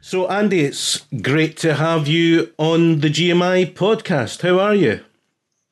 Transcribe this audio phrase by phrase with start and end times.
[0.00, 4.42] So, Andy, it's great to have you on the GMI podcast.
[4.42, 5.00] How are you?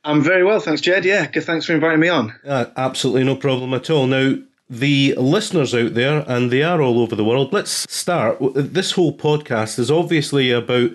[0.05, 1.05] I'm very well, thanks, Jed.
[1.05, 1.45] Yeah, good.
[1.45, 2.33] Thanks for inviting me on.
[2.47, 4.07] Uh, absolutely no problem at all.
[4.07, 4.37] Now,
[4.69, 8.39] the listeners out there, and they are all over the world, let's start.
[8.55, 10.91] This whole podcast is obviously about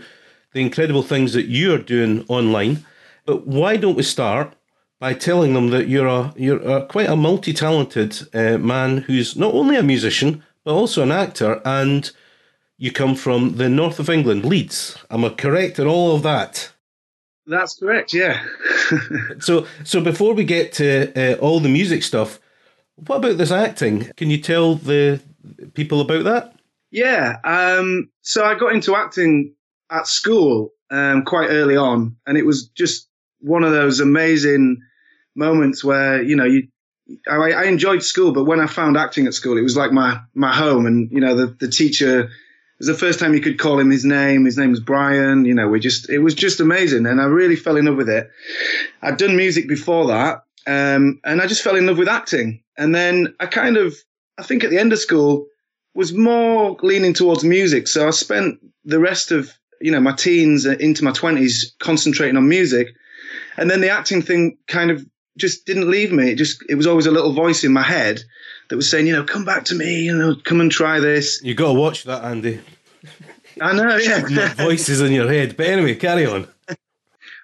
[0.53, 2.85] the incredible things that you're doing online.
[3.25, 4.55] But why don't we start
[4.99, 9.53] by telling them that you're a you're a, quite a multi-talented uh, man who's not
[9.53, 12.11] only a musician but also an actor, and
[12.77, 14.95] you come from the north of England, Leeds.
[15.09, 16.71] Am I correct in all of that?
[17.47, 18.13] That's correct.
[18.13, 18.43] Yeah.
[19.39, 22.39] so so before we get to uh, all the music stuff,
[22.95, 24.11] what about this acting?
[24.17, 25.19] Can you tell the
[25.73, 26.55] people about that?
[26.91, 27.37] Yeah.
[27.43, 29.55] Um, so I got into acting
[29.91, 33.07] at school um, quite early on, and it was just
[33.39, 34.81] one of those amazing
[35.35, 36.67] moments where you know you.
[37.29, 40.19] I, I enjoyed school, but when I found acting at school, it was like my
[40.33, 42.21] my home, and you know the the teacher.
[42.21, 44.45] It was the first time you could call him his name.
[44.45, 45.45] His name was Brian.
[45.45, 48.09] You know, we just it was just amazing, and I really fell in love with
[48.09, 48.29] it.
[49.01, 52.63] I'd done music before that, um, and I just fell in love with acting.
[52.77, 53.95] And then I kind of,
[54.37, 55.47] I think at the end of school,
[55.93, 57.87] was more leaning towards music.
[57.87, 59.51] So I spent the rest of
[59.81, 62.87] you know, my teens into my twenties concentrating on music.
[63.57, 65.05] And then the acting thing kind of
[65.37, 66.31] just didn't leave me.
[66.31, 68.21] It just, it was always a little voice in my head
[68.69, 71.41] that was saying, you know, come back to me, you know, come and try this.
[71.43, 72.59] You got to watch that, Andy.
[73.59, 74.53] I know, yeah.
[74.55, 75.57] voices in your head.
[75.57, 76.47] But anyway, carry on.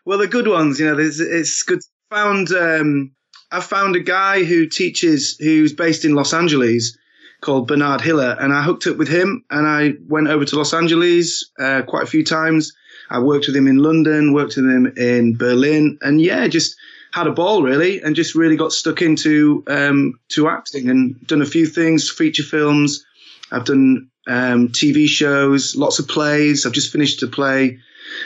[0.05, 1.79] well, the good ones, you know, there's, it's good.
[2.09, 3.11] Found, um,
[3.51, 6.97] I found a guy who teaches, who's based in Los Angeles,
[7.41, 10.73] called Bernard Hiller, and I hooked up with him, and I went over to Los
[10.73, 12.73] Angeles uh, quite a few times.
[13.09, 16.75] I worked with him in London, worked with him in Berlin, and yeah, just
[17.11, 21.41] had a ball really, and just really got stuck into um, to acting and done
[21.41, 23.05] a few things, feature films.
[23.51, 26.65] I've done um, TV shows, lots of plays.
[26.65, 27.79] I've just finished a play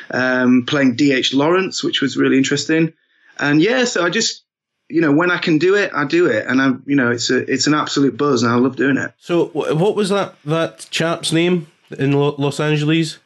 [0.09, 1.33] um, playing D.H.
[1.33, 2.93] Lawrence, which was really interesting.
[3.37, 4.43] And yeah, so I just
[4.91, 7.29] you know, when I can do it, I do it, and I, you know, it's
[7.29, 9.13] a it's an absolute buzz, and I love doing it.
[9.17, 13.19] So, what was that that chap's name in Los Angeles?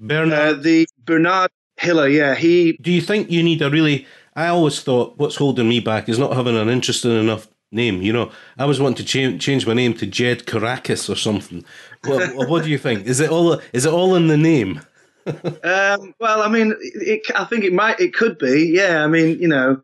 [0.00, 0.58] Bernard.
[0.58, 2.08] Uh, the Bernard Hiller.
[2.08, 2.72] Yeah, he.
[2.80, 4.06] Do you think you need a really?
[4.36, 8.02] I always thought what's holding me back is not having an interesting enough name.
[8.02, 11.64] You know, I was wanting to change change my name to Jed Caracas or something.
[12.04, 13.06] what, what do you think?
[13.06, 13.60] Is it all?
[13.72, 14.80] Is it all in the name?
[15.26, 18.72] um, well, I mean, it, I think it might, it could be.
[18.72, 19.82] Yeah, I mean, you know,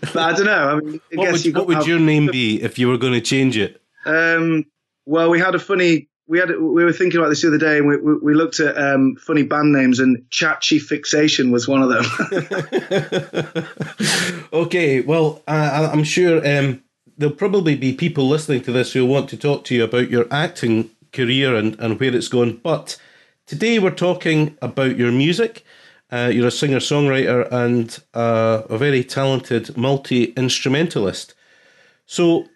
[0.00, 0.68] but I don't know.
[0.68, 3.20] I mean, I what would, what would your name be if you were going to
[3.20, 3.80] change it?
[4.04, 4.66] Um,
[5.04, 6.08] well, we had a funny.
[6.28, 8.58] We had we were thinking about this the other day, and we we, we looked
[8.58, 12.04] at um, funny band names, and Chachi Fixation was one of them.
[14.52, 16.82] okay, well, I, I'm sure um,
[17.16, 20.26] there'll probably be people listening to this who want to talk to you about your
[20.30, 22.56] acting career and, and where it's going.
[22.56, 23.00] But
[23.46, 25.64] today we're talking about your music
[26.10, 31.34] uh, you're a singer songwriter and uh, a very talented multi instrumentalist.
[32.06, 32.46] So,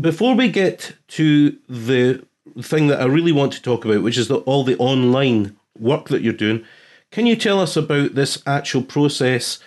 [0.00, 2.24] before we get to the
[2.62, 6.08] thing that I really want to talk about, which is the, all the online work
[6.08, 6.64] that you're doing,
[7.10, 9.58] can you tell us about this actual process,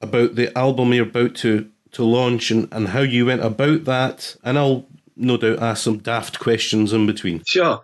[0.00, 4.36] about the album you're about to to launch and, and how you went about that.
[4.44, 7.42] And I'll no doubt ask some daft questions in between.
[7.46, 7.80] Sure.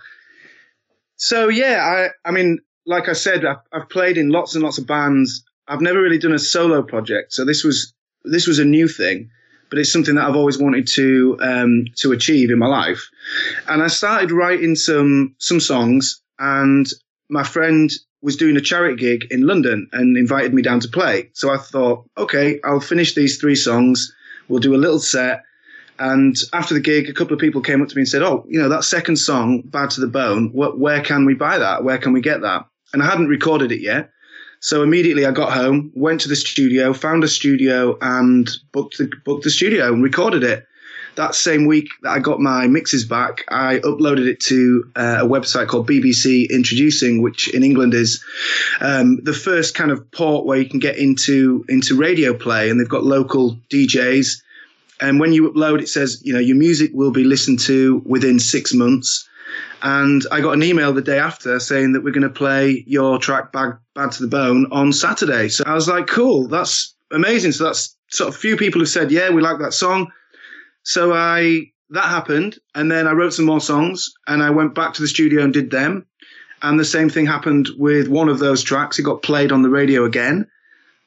[1.16, 4.78] So yeah, I I mean, like I said, I've, I've played in lots and lots
[4.78, 5.44] of bands.
[5.68, 7.92] I've never really done a solo project, so this was
[8.24, 9.30] this was a new thing,
[9.68, 13.08] but it's something that I've always wanted to um, to achieve in my life.
[13.68, 16.86] And I started writing some some songs, and
[17.28, 17.90] my friend
[18.22, 21.30] was doing a charity gig in London and invited me down to play.
[21.34, 24.12] So I thought, okay, I'll finish these three songs.
[24.48, 25.42] We'll do a little set.
[25.98, 28.44] And after the gig, a couple of people came up to me and said, "Oh,
[28.48, 30.50] you know that second song, Bad to the Bone.
[30.52, 31.82] What, where can we buy that?
[31.82, 34.10] Where can we get that?" And I hadn't recorded it yet,
[34.60, 39.10] so immediately I got home, went to the studio, found a studio, and booked the
[39.24, 40.66] booked the studio and recorded it.
[41.16, 45.26] That same week that I got my mixes back, I uploaded it to uh, a
[45.26, 48.22] website called BBC Introducing, which in England is
[48.80, 52.78] um, the first kind of port where you can get into into radio play, and
[52.78, 54.42] they've got local DJs
[55.00, 58.38] and when you upload, it says, you know, your music will be listened to within
[58.38, 59.28] six months.
[59.82, 63.18] And I got an email the day after saying that we're going to play your
[63.18, 65.48] track Bad, Bad to the Bone on Saturday.
[65.48, 67.52] So I was like, cool, that's amazing.
[67.52, 70.10] So that's sort of few people have said, yeah, we like that song.
[70.82, 72.58] So I, that happened.
[72.74, 75.52] And then I wrote some more songs and I went back to the studio and
[75.52, 76.06] did them.
[76.62, 78.98] And the same thing happened with one of those tracks.
[78.98, 80.48] It got played on the radio again.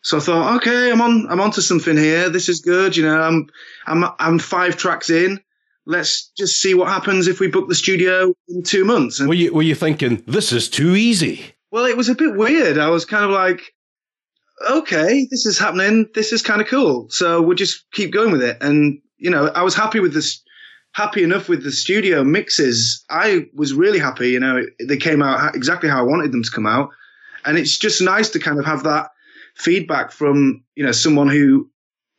[0.01, 2.29] So I thought, okay, I'm on, I'm onto something here.
[2.29, 2.95] This is good.
[2.95, 3.49] You know, I'm,
[3.87, 5.41] I'm, I'm five tracks in.
[5.85, 9.19] Let's just see what happens if we book the studio in two months.
[9.19, 11.55] And were you, were you thinking this is too easy?
[11.71, 12.77] Well, it was a bit weird.
[12.77, 13.61] I was kind of like,
[14.69, 16.07] okay, this is happening.
[16.13, 17.09] This is kind of cool.
[17.09, 18.57] So we'll just keep going with it.
[18.61, 20.41] And, you know, I was happy with this,
[20.93, 23.03] happy enough with the studio mixes.
[23.09, 24.29] I was really happy.
[24.29, 26.89] You know, they came out exactly how I wanted them to come out.
[27.45, 29.09] And it's just nice to kind of have that
[29.59, 31.69] feedback from you know someone who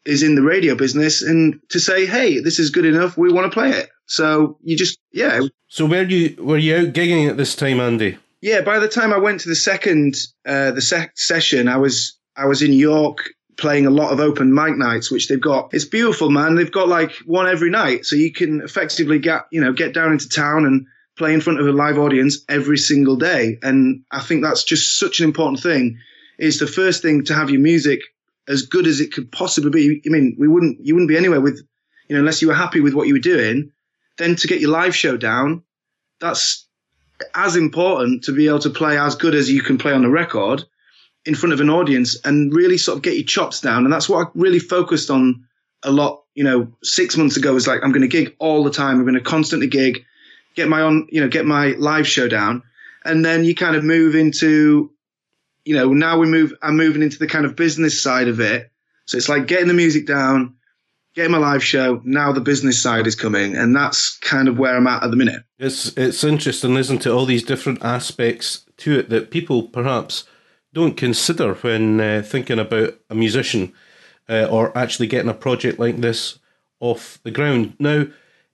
[0.07, 3.51] is in the radio business and to say, hey, this is good enough, we want
[3.51, 3.91] to play it.
[4.07, 5.41] So you just yeah.
[5.69, 8.19] So were you were you out gigging at this time, Andy?
[8.41, 10.17] Yeah, by the time I went to the second
[10.47, 14.53] uh, the sec- session, I was I was in York playing a lot of open
[14.55, 15.75] mic nights, which they've got.
[15.75, 16.57] It's beautiful, man.
[16.57, 20.13] They've got like one every night, so you can effectively get you know get down
[20.13, 20.87] into town and
[21.17, 23.59] play in front of a live audience every single day.
[23.63, 25.99] And I think that's just such an important thing
[26.39, 28.01] is the first thing to have your music
[28.51, 30.03] as good as it could possibly be.
[30.05, 31.65] I mean, we wouldn't, you wouldn't be anywhere with,
[32.09, 33.71] you know, unless you were happy with what you were doing.
[34.19, 35.63] Then to get your live show down,
[36.21, 36.67] that's
[37.35, 40.11] as important to be able to play as good as you can play on a
[40.11, 40.65] record
[41.25, 43.85] in front of an audience and really sort of get your chops down.
[43.85, 45.45] And that's what I really focused on
[45.83, 48.71] a lot, you know, six months ago was like, I'm going to gig all the
[48.71, 48.97] time.
[48.97, 50.05] I'm going to constantly gig,
[50.55, 52.63] get my own, you know, get my live show down.
[53.05, 54.91] And then you kind of move into
[55.65, 58.71] you know, now we move, I'm moving into the kind of business side of it.
[59.07, 60.55] So it's like getting the music down,
[61.15, 62.01] getting my live show.
[62.05, 65.17] Now the business side is coming, and that's kind of where I'm at at the
[65.17, 65.43] minute.
[65.59, 67.11] It's it's interesting, isn't it?
[67.11, 70.25] All these different aspects to it that people perhaps
[70.73, 73.73] don't consider when uh, thinking about a musician
[74.29, 76.39] uh, or actually getting a project like this
[76.79, 77.75] off the ground.
[77.79, 78.07] Now,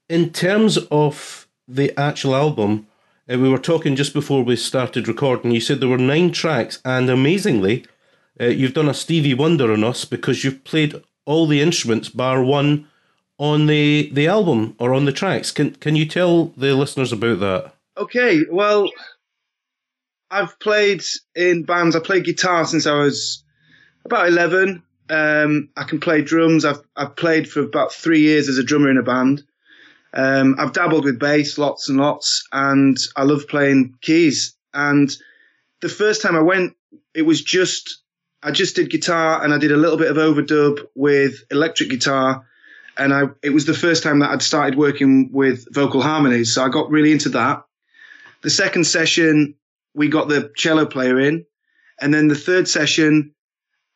[0.09, 2.87] in terms of the actual album,
[3.31, 5.51] uh, we were talking just before we started recording.
[5.51, 7.85] You said there were nine tracks, and amazingly,
[8.39, 10.95] uh, you've done a Stevie Wonder on us because you've played
[11.25, 12.87] all the instruments bar one
[13.37, 15.51] on the the album or on the tracks.
[15.51, 17.73] Can can you tell the listeners about that?
[17.97, 18.89] Okay, well,
[20.31, 21.03] I've played
[21.35, 21.95] in bands.
[21.95, 23.43] I played guitar since I was
[24.05, 24.83] about eleven.
[25.09, 26.65] Um, I can play drums.
[26.65, 29.43] I've I've played for about three years as a drummer in a band.
[30.17, 34.55] Um, I've dabbled with bass lots and lots, and I love playing keys.
[34.73, 35.15] And
[35.79, 36.75] the first time I went,
[37.13, 38.01] it was just
[38.41, 42.45] I just did guitar and I did a little bit of overdub with electric guitar,
[42.97, 46.55] and I it was the first time that I'd started working with vocal harmonies.
[46.55, 47.63] So I got really into that.
[48.41, 49.53] The second session,
[49.93, 51.45] we got the cello player in,
[52.01, 53.35] and then the third session,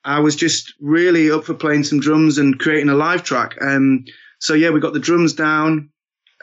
[0.03, 3.57] I was just really up for playing some drums and creating a live track.
[3.59, 4.05] Um,
[4.37, 5.90] so yeah, we got the drums down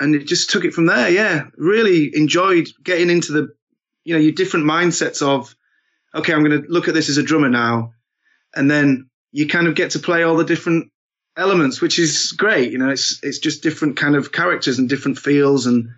[0.01, 1.09] and it just took it from there.
[1.09, 3.55] Yeah, really enjoyed getting into the,
[4.05, 5.55] you know, your different mindsets of,
[6.15, 7.93] okay, I'm going to look at this as a drummer now,
[8.55, 10.91] and then you kind of get to play all the different
[11.37, 12.73] elements, which is great.
[12.73, 15.89] You know, it's it's just different kind of characters and different feels, and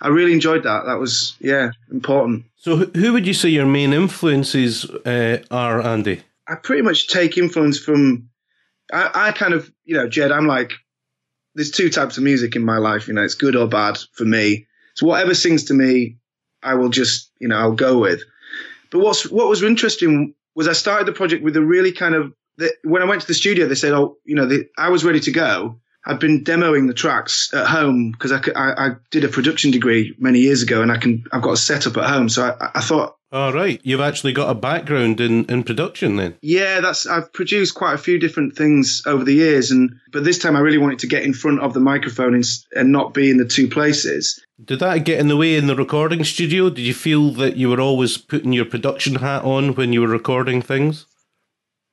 [0.00, 0.86] I really enjoyed that.
[0.86, 2.44] That was yeah important.
[2.56, 6.22] So, who would you say your main influences uh, are, Andy?
[6.48, 8.28] I pretty much take influence from.
[8.92, 10.30] I, I kind of, you know, Jed.
[10.30, 10.72] I'm like
[11.56, 13.08] there's two types of music in my life.
[13.08, 14.66] You know, it's good or bad for me.
[14.94, 16.18] So whatever sings to me,
[16.62, 18.22] I will just, you know, I'll go with.
[18.90, 22.32] But what's what was interesting was I started the project with a really kind of
[22.58, 25.04] the, when I went to the studio, they said, "Oh, you know, the, I was
[25.04, 29.24] ready to go." I'd been demoing the tracks at home because I, I, I, did
[29.24, 32.28] a production degree many years ago, and I can I've got a setup at home.
[32.28, 36.36] So I, I thought, all right, you've actually got a background in, in production then.
[36.42, 40.38] Yeah, that's I've produced quite a few different things over the years, and but this
[40.38, 42.44] time I really wanted to get in front of the microphone and,
[42.76, 44.40] and not be in the two places.
[44.64, 46.70] Did that get in the way in the recording studio?
[46.70, 50.06] Did you feel that you were always putting your production hat on when you were
[50.06, 51.04] recording things?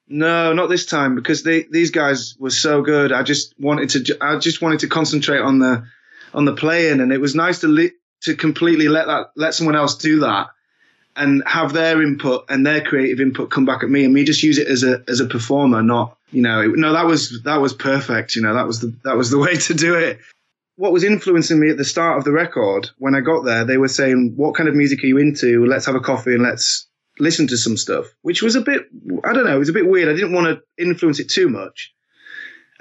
[0.07, 3.11] No, not this time because they, these guys were so good.
[3.11, 5.85] I just wanted to I just wanted to concentrate on the
[6.33, 7.91] on the playing, and it was nice to
[8.23, 10.47] to completely let that let someone else do that
[11.15, 14.43] and have their input and their creative input come back at me, and me just
[14.43, 17.61] use it as a as a performer, not you know it, no that was that
[17.61, 18.35] was perfect.
[18.35, 20.19] You know that was the that was the way to do it.
[20.75, 23.77] What was influencing me at the start of the record when I got there, they
[23.77, 25.65] were saying, "What kind of music are you into?
[25.65, 26.87] Let's have a coffee and let's
[27.19, 28.83] listen to some stuff, which was a bit,
[29.23, 30.09] I don't know, it was a bit weird.
[30.09, 31.93] I didn't want to influence it too much.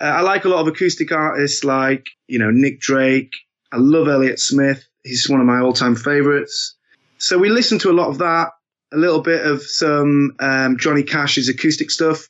[0.01, 3.33] Uh, I like a lot of acoustic artists like, you know, Nick Drake.
[3.73, 4.85] I love Elliott Smith.
[5.05, 6.75] He's one of my all time favorites.
[7.19, 8.51] So we listened to a lot of that,
[8.93, 12.29] a little bit of some um, Johnny Cash's acoustic stuff.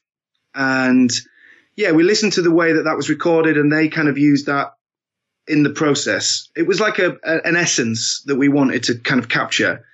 [0.55, 1.11] And
[1.77, 4.47] yeah, we listened to the way that that was recorded and they kind of used
[4.47, 4.75] that
[5.49, 6.49] in the process.
[6.57, 9.85] It was like a, a an essence that we wanted to kind of capture.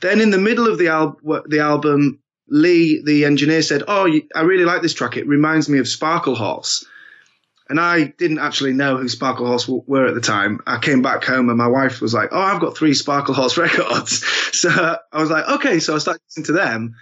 [0.00, 4.40] Then in the middle of the, al- the album, Lee, the engineer, said, "Oh, I
[4.42, 5.16] really like this track.
[5.16, 6.84] It reminds me of Sparklehorse."
[7.70, 10.60] And I didn't actually know who Sparkle Sparklehorse were at the time.
[10.66, 14.24] I came back home and my wife was like, "Oh, I've got three Sparklehorse records."
[14.56, 14.70] So
[15.12, 16.94] I was like, "Okay." So I started listening to them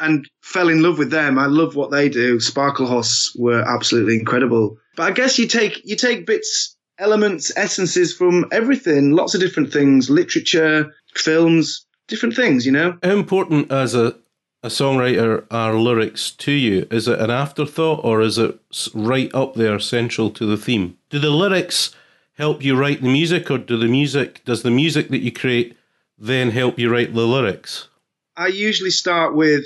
[0.00, 1.38] and fell in love with them.
[1.38, 2.38] I love what they do.
[2.38, 4.76] Sparklehorse were absolutely incredible.
[4.96, 9.72] But I guess you take you take bits, elements, essences from everything, lots of different
[9.72, 12.98] things, literature, films, different things, you know.
[13.02, 14.14] How important as a
[14.62, 16.86] a songwriter are lyrics to you?
[16.90, 18.60] Is it an afterthought or is it
[18.94, 20.96] right up there, central to the theme?
[21.10, 21.92] Do the lyrics
[22.34, 25.76] help you write the music, or do the music does the music that you create
[26.16, 27.88] then help you write the lyrics?
[28.36, 29.64] I usually start with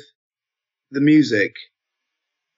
[0.90, 1.54] the music,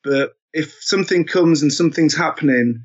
[0.05, 2.85] but if something comes and something's happening,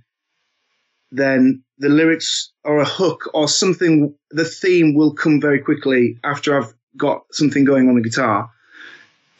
[1.11, 6.57] then the lyrics or a hook or something, the theme will come very quickly after
[6.57, 8.49] I've got something going on the guitar.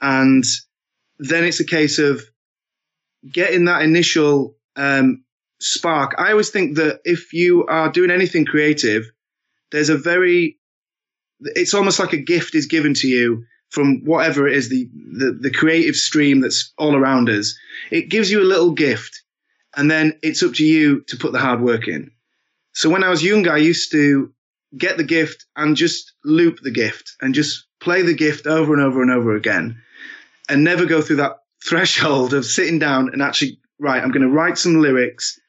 [0.01, 0.43] And
[1.19, 2.21] then it's a case of
[3.29, 5.23] getting that initial um,
[5.59, 6.15] spark.
[6.17, 9.09] I always think that if you are doing anything creative,
[9.71, 10.59] there's a very,
[11.39, 15.37] it's almost like a gift is given to you from whatever it is, the, the,
[15.41, 17.57] the creative stream that's all around us.
[17.89, 19.23] It gives you a little gift
[19.75, 22.11] and then it's up to you to put the hard work in.
[22.73, 24.31] So when I was younger, I used to
[24.77, 28.81] get the gift and just loop the gift and just play the gift over and
[28.81, 29.81] over and over again
[30.49, 34.33] and never go through that threshold of sitting down and actually, right, I'm going to
[34.33, 35.39] write some lyrics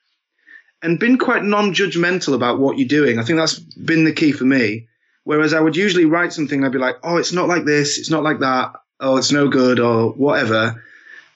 [0.83, 3.19] and been quite non-judgmental about what you're doing.
[3.19, 4.89] I think that's been the key for me.
[5.25, 8.11] Whereas I would usually write something, I'd be like, oh, it's not like this, it's
[8.11, 10.85] not like that, oh, it's no good, or whatever.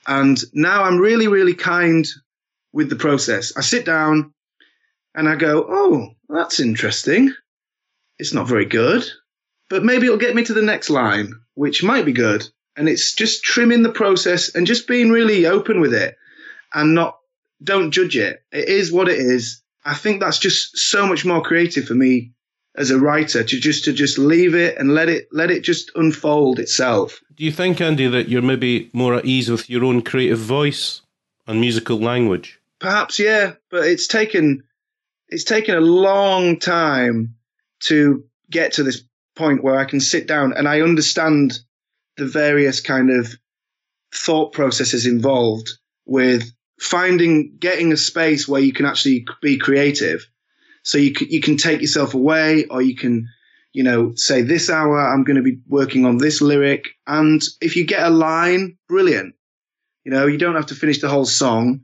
[0.06, 2.06] And now I'm really, really kind
[2.72, 3.56] with the process.
[3.56, 4.34] I sit down
[5.14, 7.32] and I go, oh, that's interesting
[8.18, 9.04] it's not very good,
[9.68, 12.44] but maybe it'll get me to the next line, which might be good.
[12.76, 16.16] And it's just trimming the process and just being really open with it
[16.72, 17.18] and not,
[17.62, 18.42] don't judge it.
[18.52, 19.62] It is what it is.
[19.84, 22.32] I think that's just so much more creative for me
[22.76, 25.90] as a writer to just to just leave it and let it let it just
[25.96, 27.20] unfold itself.
[27.34, 31.02] Do you think, Andy, that you're maybe more at ease with your own creative voice
[31.46, 32.60] and musical language?
[32.78, 34.62] Perhaps, yeah, but it's taken
[35.28, 37.34] it's taken a long time
[37.80, 39.02] to get to this
[39.36, 41.58] point where I can sit down and I understand
[42.16, 43.32] the various kind of
[44.12, 45.70] thought processes involved
[46.06, 50.26] with finding getting a space where you can actually be creative.
[50.82, 53.28] So you can, you can take yourself away or you can
[53.74, 56.88] you know say this hour i'm going to be working on this lyric.
[57.06, 59.34] And if you get a line brilliant.
[60.04, 61.82] You know you don't have to finish the whole song.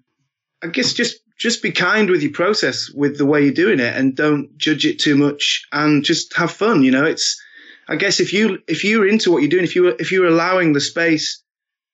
[0.62, 3.96] I guess just just be kind with your process with the way you're doing it
[3.96, 7.04] and don't judge it too much and just have fun you know?
[7.04, 7.40] It's
[7.88, 10.72] i guess if you if you're into what you're doing if you if you're allowing
[10.72, 11.42] the space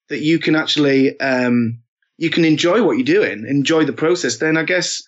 [0.09, 1.81] that you can actually um
[2.17, 5.03] you can enjoy what you're doing enjoy the process then i guess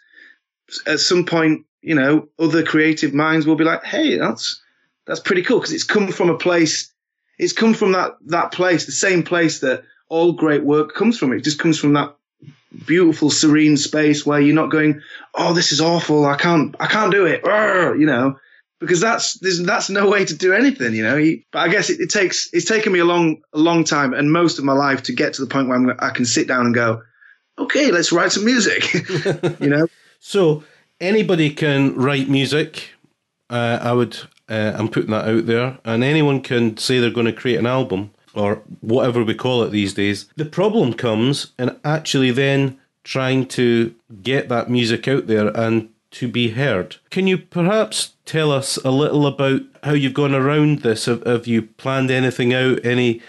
[0.86, 4.60] at some point you know other creative minds will be like hey that's
[5.06, 6.92] that's pretty cool because it's come from a place
[7.38, 11.32] it's come from that that place the same place that all great work comes from.
[11.32, 12.14] It just comes from that
[12.86, 15.00] beautiful, serene space where you're not going,
[15.34, 16.26] "Oh, this is awful.
[16.26, 17.42] I can't, I can't do it."
[17.98, 18.36] you know,
[18.82, 21.24] because that's that's no way to do anything, you know.
[21.52, 24.32] But I guess it, it, takes it's taken me a long a long time and
[24.32, 26.66] most of my life to get to the point where I'm, I can sit down
[26.66, 27.02] and go,
[27.58, 28.92] okay, let's write some music,
[29.60, 29.86] you know.
[30.18, 30.64] So
[31.00, 32.90] anybody can write music.
[33.48, 34.18] Uh, I would.
[34.48, 37.66] Uh, I'm putting that out there, and anyone can say they're going to create an
[37.66, 40.26] album or whatever we call it these days.
[40.36, 46.28] The problem comes in actually then trying to get that music out there and to
[46.28, 46.96] be heard.
[47.10, 51.06] Can you perhaps tell us a little about how you've gone around this?
[51.06, 52.84] Have, have you planned anything out?
[52.84, 53.22] Any?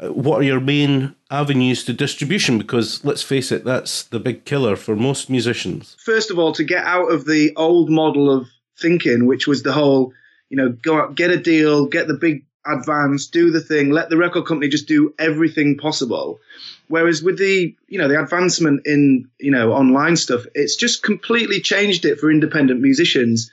[0.00, 2.58] Uh, what are your main avenues to distribution?
[2.58, 5.96] Because let's face it, that's the big killer for most musicians.
[6.04, 8.48] First of all, to get out of the old model of
[8.80, 10.12] thinking, which was the whole,
[10.50, 14.10] you know, go out, get a deal, get the big advance, do the thing, let
[14.10, 16.40] the record company just do everything possible.
[16.88, 21.60] Whereas with the, you know, the advancement in, you know, online stuff, it's just completely
[21.60, 23.50] changed it for independent musicians.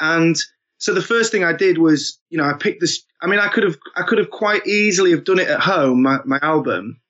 [0.00, 0.36] And
[0.78, 3.02] so the first thing I did was, you know, I picked this.
[3.22, 6.02] I mean, I could have, I could have quite easily have done it at home,
[6.02, 7.00] my, my album.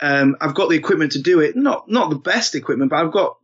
[0.00, 1.56] Um, I've got the equipment to do it.
[1.56, 3.38] Not, not the best equipment, but I've got,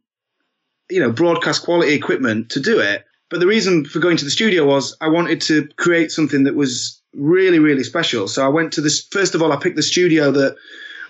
[0.91, 3.05] you know, broadcast quality equipment to do it.
[3.31, 6.55] But the reason for going to the studio was I wanted to create something that
[6.55, 8.29] was really, really special.
[8.29, 9.07] So I went to this.
[9.11, 10.57] First of all, I picked the studio that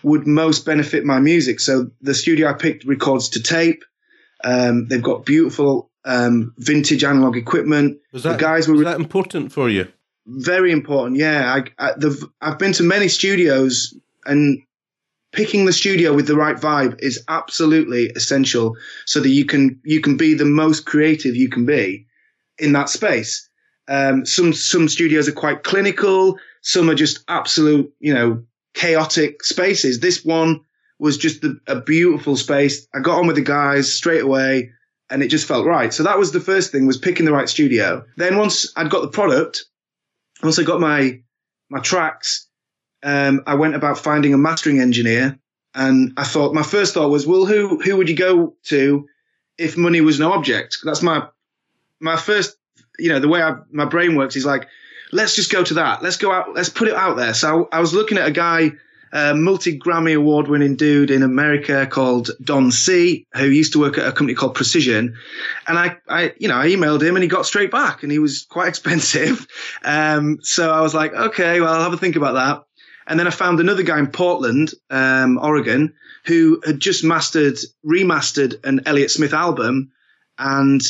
[0.03, 1.61] would most benefit my music.
[1.61, 3.85] So the studio I picked records to tape.
[4.45, 7.99] Um, they've got beautiful um, vintage analog equipment.
[8.13, 9.89] Was that, the guys were was that important for you?
[10.27, 11.17] Very important.
[11.17, 14.63] Yeah, I, I, the, I've been to many studios, and
[15.33, 18.77] picking the studio with the right vibe is absolutely essential,
[19.07, 22.07] so that you can you can be the most creative you can be
[22.59, 23.48] in that space.
[23.89, 26.39] Um, some some studios are quite clinical.
[26.63, 30.01] Some are just absolute, you know, chaotic spaces.
[30.01, 30.61] This one
[30.99, 32.87] was just the, a beautiful space.
[32.95, 34.71] I got on with the guys straight away
[35.11, 35.93] and it just felt right.
[35.93, 38.05] So that was the first thing was picking the right studio.
[38.17, 39.65] Then once I'd got the product,
[40.43, 41.21] once I got my,
[41.71, 42.49] my tracks,
[43.03, 45.39] um, I went about finding a mastering engineer
[45.75, 49.07] and I thought, my first thought was, well, who, who would you go to
[49.57, 50.79] if money was no object?
[50.85, 51.29] That's my,
[52.01, 52.57] my first,
[52.99, 54.69] you know, the way I, my brain works is like,
[55.13, 56.03] let's just go to that.
[56.03, 56.55] Let's go out.
[56.55, 57.35] Let's put it out there.
[57.35, 58.73] So I was looking at a guy,
[59.13, 63.99] a multi Grammy award winning dude in America called Don C, who used to work
[63.99, 65.17] at a company called Precision.
[65.67, 68.19] And I, I, you know, I emailed him and he got straight back and he
[68.19, 69.47] was quite expensive.
[69.85, 72.65] Um, so I was like, okay, well, I'll have a think about that.
[73.07, 75.95] And then I found another guy in Portland, um, Oregon,
[76.27, 79.93] who had just mastered, remastered an Elliott Smith album.
[80.39, 80.83] And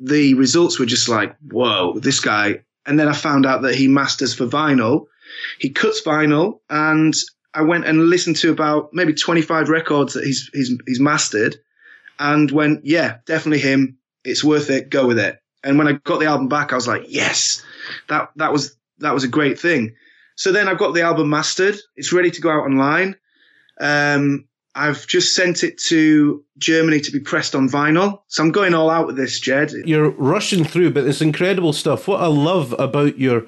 [0.00, 3.88] the results were just like, whoa, this guy and then I found out that he
[3.88, 5.06] masters for vinyl.
[5.58, 7.14] He cuts vinyl, and
[7.54, 11.56] I went and listened to about maybe 25 records that he's he's he's mastered,
[12.18, 13.98] and went, yeah, definitely him.
[14.24, 14.90] It's worth it.
[14.90, 15.38] Go with it.
[15.62, 17.62] And when I got the album back, I was like, yes,
[18.08, 19.94] that that was that was a great thing.
[20.36, 21.76] So then I've got the album mastered.
[21.96, 23.14] It's ready to go out online.
[23.80, 28.22] Um, I've just sent it to Germany to be pressed on vinyl.
[28.28, 29.72] So I'm going all out with this, Jed.
[29.84, 32.06] You're rushing through, but it's incredible stuff.
[32.06, 33.46] What I love about your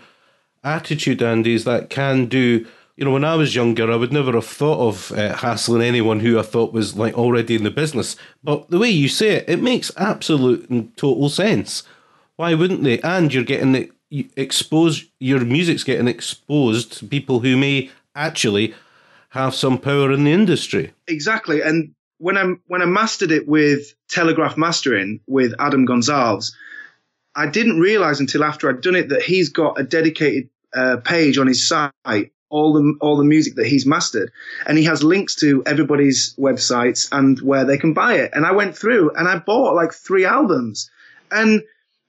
[0.65, 2.67] attitude, Andy, is that can do.
[2.97, 6.21] You know, when I was younger, I would never have thought of uh, hassling anyone
[6.21, 8.17] who I thought was like already in the business.
[8.45, 11.85] But the way you say it, it makes absolute and total sense.
[12.37, 13.01] Why wouldn't they?
[13.01, 13.93] And you're getting it
[14.37, 15.07] exposed.
[15.21, 18.75] Your music's getting exposed to people who may actually
[19.33, 20.93] have some power in the industry.
[21.09, 21.63] Exactly.
[21.63, 26.55] And when I when I mastered it with Telegraph Mastering with Adam Gonzalez,
[27.35, 31.39] I didn't realize until after I'd done it that he's got a dedicated uh, page
[31.39, 34.31] on his site all the all the music that he's mastered,
[34.67, 38.31] and he has links to everybody's websites and where they can buy it.
[38.35, 40.91] And I went through and I bought like three albums,
[41.31, 41.63] and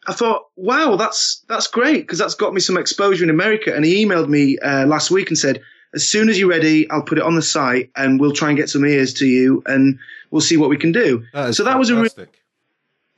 [0.06, 3.74] I thought, wow, that's that's great because that's got me some exposure in America.
[3.74, 5.62] And he emailed me uh, last week and said,
[5.94, 8.58] as soon as you're ready, I'll put it on the site and we'll try and
[8.58, 10.00] get some ears to you and
[10.32, 11.26] we'll see what we can do.
[11.34, 11.80] That so that fantastic.
[11.80, 12.28] was a re-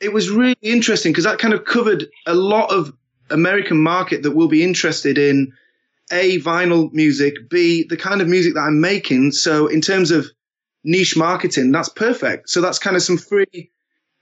[0.01, 2.93] it was really interesting because that kind of covered a lot of
[3.29, 5.53] American market that will be interested in
[6.11, 9.31] a vinyl music, b the kind of music that I'm making.
[9.31, 10.27] So in terms of
[10.83, 12.49] niche marketing, that's perfect.
[12.49, 13.71] So that's kind of some free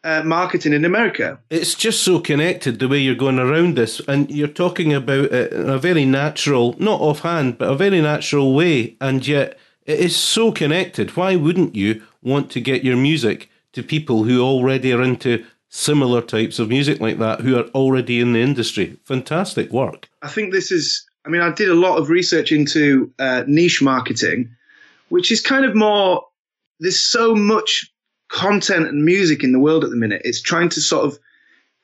[0.03, 1.39] uh, marketing in America.
[1.49, 5.53] It's just so connected the way you're going around this, and you're talking about it
[5.53, 10.15] in a very natural, not offhand, but a very natural way, and yet it is
[10.15, 11.15] so connected.
[11.15, 16.21] Why wouldn't you want to get your music to people who already are into similar
[16.21, 18.97] types of music like that, who are already in the industry?
[19.05, 20.07] Fantastic work.
[20.21, 23.81] I think this is, I mean, I did a lot of research into uh, niche
[23.81, 24.55] marketing,
[25.09, 26.25] which is kind of more,
[26.79, 27.91] there's so much
[28.33, 30.21] content and music in the world at the minute.
[30.25, 31.19] It's trying to sort of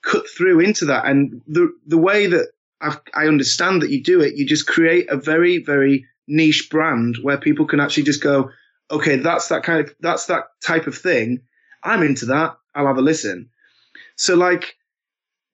[0.04, 1.06] cut through into that.
[1.06, 2.50] And the the way that
[2.82, 7.18] I've, I understand that you do it, you just create a very very niche brand
[7.22, 8.50] where people can actually just go,
[8.92, 11.42] okay, that's that kind of that's that type of thing.
[11.84, 12.58] I'm into that.
[12.76, 13.50] I'll have a listen.
[14.16, 14.76] So like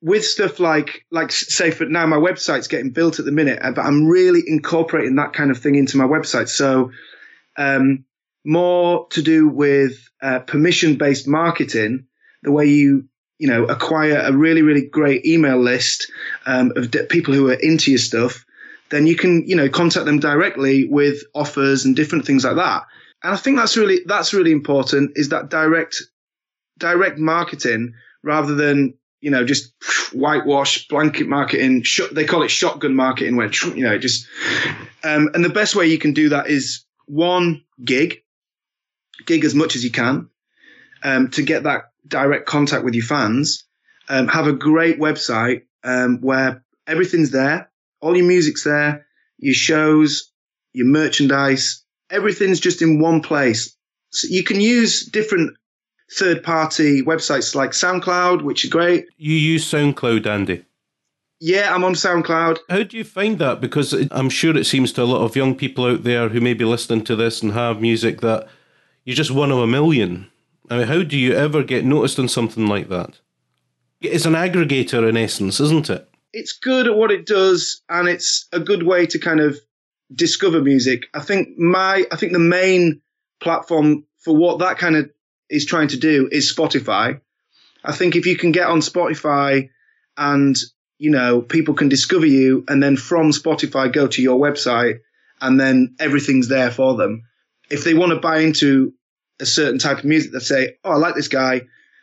[0.02, 3.86] with stuff like like say for now my website's getting built at the minute, but
[3.86, 6.48] I'm really incorporating that kind of thing into my website.
[6.48, 6.92] So
[7.58, 8.06] um,
[8.46, 12.06] more to do with uh, permission based marketing,
[12.44, 16.10] the way you you know acquire a really really great email list
[16.46, 18.46] um, of de- people who are into your stuff.
[18.92, 22.84] Then you can you know contact them directly with offers and different things like that.
[23.24, 26.02] And I think that's really that's really important is that direct
[26.78, 29.74] direct marketing rather than you know just
[30.14, 31.84] whitewash blanket marketing.
[31.84, 34.28] Sh- they call it shotgun marketing, where you know just
[35.04, 38.22] um, and the best way you can do that is one gig,
[39.26, 40.30] gig as much as you can
[41.04, 43.66] um, to get that direct contact with your fans.
[44.08, 49.06] Um, have a great website um, where everything's there, all your music's there,
[49.38, 50.32] your shows,
[50.74, 53.76] your merchandise, everything's just in one place.
[54.10, 55.56] So you can use different
[56.12, 59.06] third party websites like SoundCloud, which are great.
[59.18, 60.66] You use SoundCloud, Andy?
[61.40, 62.60] Yeah, I'm on SoundCloud.
[62.70, 63.60] How do you find that?
[63.60, 66.54] Because I'm sure it seems to a lot of young people out there who may
[66.54, 68.48] be listening to this and have music that
[69.06, 70.30] you're just one of a million.
[70.70, 73.20] I mean, how do you ever get noticed on something like that?
[74.02, 76.10] It's an aggregator in essence, isn't it?
[76.34, 79.58] It's good at what it does, and it's a good way to kind of
[80.14, 81.04] discover music.
[81.14, 83.02] I think my, I think the main
[83.40, 85.10] platform for what that kind of
[85.50, 87.22] is trying to do is Spotify.
[87.84, 89.70] I think if you can get on Spotify
[90.18, 90.56] and,
[90.98, 95.02] you know, people can discover you and then from Spotify go to your website
[95.42, 97.24] and then everything's there for them.
[97.70, 98.94] If they want to buy into
[99.40, 101.62] a certain type of music, they say, Oh, I like this guy.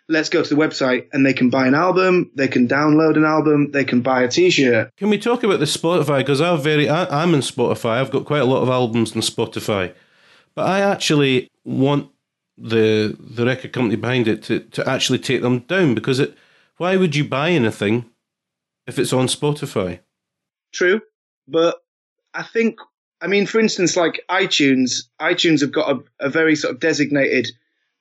[0.08, 2.30] Let's go to the website and they can buy an album.
[2.34, 3.70] They can download an album.
[3.70, 4.90] They can buy a t-shirt.
[4.96, 6.18] Can we talk about the Spotify?
[6.18, 8.00] Because I'm very, I, I'm in Spotify.
[8.00, 9.94] I've got quite a lot of albums in Spotify,
[10.54, 12.10] but I actually want
[12.58, 16.36] the the record company behind it to, to actually take them down because it
[16.76, 18.10] why would you buy anything
[18.86, 20.00] if it's on Spotify?
[20.72, 21.00] True,
[21.48, 21.78] but
[22.34, 22.78] I think
[23.22, 27.48] I mean for instance like iTunes, iTunes have got a, a very sort of designated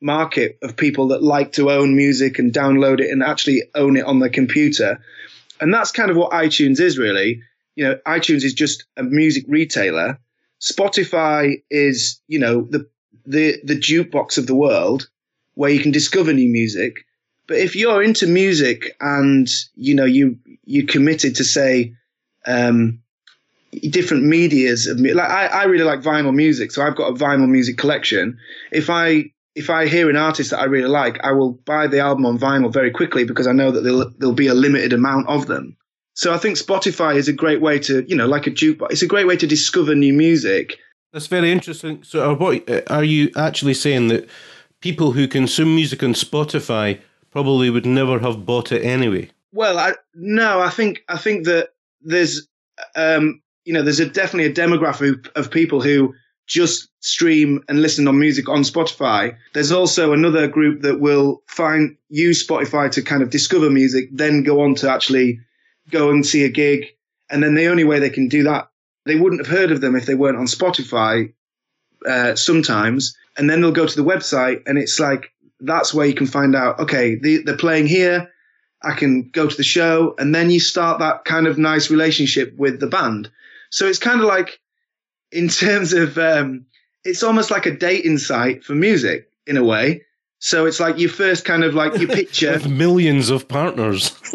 [0.01, 4.05] market of people that like to own music and download it and actually own it
[4.05, 4.99] on their computer.
[5.59, 7.41] And that's kind of what iTunes is really.
[7.75, 10.19] You know, iTunes is just a music retailer.
[10.59, 12.89] Spotify is, you know, the
[13.25, 15.07] the the jukebox of the world
[15.53, 17.05] where you can discover new music.
[17.47, 21.93] But if you're into music and you know you you committed to say
[22.45, 23.01] um,
[23.89, 27.49] different medias of like I, I really like vinyl music, so I've got a vinyl
[27.49, 28.37] music collection.
[28.71, 31.99] If I if I hear an artist that I really like, I will buy the
[31.99, 35.27] album on vinyl very quickly because I know that there'll, there'll be a limited amount
[35.27, 35.75] of them.
[36.13, 38.91] So I think Spotify is a great way to, you know, like a jukebox.
[38.91, 40.77] It's a great way to discover new music
[41.11, 42.03] that's very interesting.
[42.03, 44.29] So, what are you actually saying that
[44.79, 46.99] people who consume music on Spotify
[47.31, 49.29] probably would never have bought it anyway?
[49.51, 51.69] Well, I, no, I think I think that
[52.01, 52.47] there's,
[52.95, 56.13] um, you know, there's a definitely a demographic of people who
[56.47, 59.35] just stream and listen on music on Spotify.
[59.53, 64.43] There's also another group that will find use Spotify to kind of discover music, then
[64.43, 65.39] go on to actually
[65.89, 66.85] go and see a gig.
[67.29, 68.71] And then the only way they can do that
[69.05, 71.33] they wouldn't have heard of them if they weren't on Spotify
[72.07, 73.15] uh, sometimes.
[73.37, 76.55] And then they'll go to the website and it's like, that's where you can find
[76.55, 78.31] out, okay, they, they're playing here.
[78.83, 80.15] I can go to the show.
[80.17, 83.29] And then you start that kind of nice relationship with the band.
[83.71, 84.59] So it's kind of like,
[85.31, 86.65] in terms of, um,
[87.03, 90.03] it's almost like a dating site for music in a way.
[90.43, 94.09] So it's like you first kind of like you picture with millions of partners.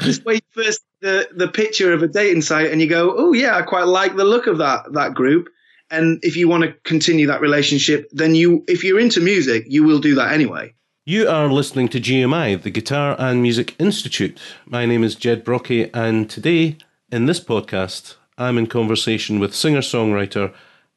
[0.00, 3.56] just wait first the the picture of a dating site, and you go, oh yeah,
[3.56, 5.48] I quite like the look of that that group.
[5.92, 9.84] And if you want to continue that relationship, then you, if you're into music, you
[9.84, 10.74] will do that anyway.
[11.04, 14.36] You are listening to GMI, the Guitar and Music Institute.
[14.66, 16.78] My name is Jed Brocky, and today
[17.10, 20.52] in this podcast, I'm in conversation with singer songwriter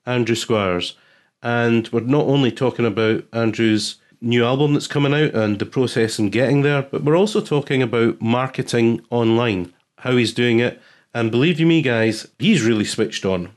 [0.05, 0.97] Andrew Squires.
[1.41, 6.19] And we're not only talking about Andrew's new album that's coming out and the process
[6.19, 10.81] in getting there, but we're also talking about marketing online, how he's doing it.
[11.13, 13.49] And believe you me, guys, he's really switched on.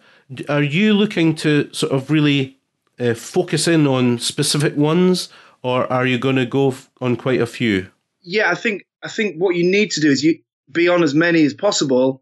[0.49, 2.57] Are you looking to sort of really
[2.99, 5.29] uh, focus in on specific ones,
[5.61, 7.89] or are you going to go on quite a few?
[8.21, 10.39] Yeah, I think I think what you need to do is you
[10.71, 12.21] be on as many as possible,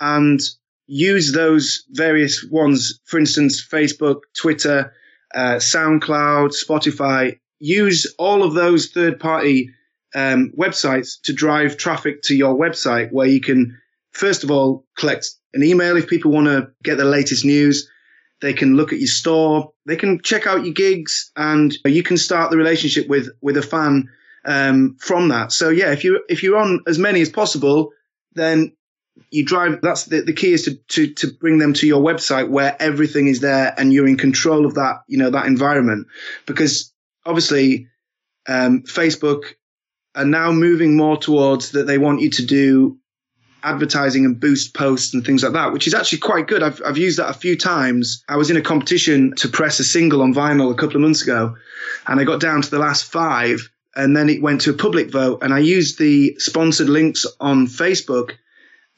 [0.00, 0.40] and
[0.86, 2.98] use those various ones.
[3.04, 4.94] For instance, Facebook, Twitter,
[5.34, 7.38] uh, SoundCloud, Spotify.
[7.60, 9.70] Use all of those third party
[10.14, 13.76] um, websites to drive traffic to your website, where you can
[14.12, 17.88] first of all collect an email if people want to get the latest news.
[18.40, 19.72] They can look at your store.
[19.86, 23.62] They can check out your gigs, and you can start the relationship with with a
[23.62, 24.08] fan
[24.44, 25.52] um, from that.
[25.52, 27.90] So yeah, if you if you're on as many as possible,
[28.34, 28.72] then
[29.30, 29.80] you drive.
[29.82, 33.28] That's the, the key is to, to to bring them to your website where everything
[33.28, 36.06] is there and you're in control of that you know that environment
[36.46, 36.92] because
[37.24, 37.88] obviously
[38.48, 39.54] um, Facebook
[40.14, 42.98] are now moving more towards that they want you to do
[43.62, 46.62] advertising and boost posts and things like that, which is actually quite good.
[46.62, 48.24] I've, I've used that a few times.
[48.28, 51.22] I was in a competition to press a single on vinyl a couple of months
[51.22, 51.56] ago
[52.06, 55.10] and I got down to the last five and then it went to a public
[55.10, 58.32] vote and I used the sponsored links on Facebook